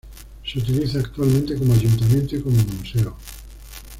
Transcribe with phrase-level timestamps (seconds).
[0.43, 3.15] Se utiliza actualmente como ayuntamiento y como museo.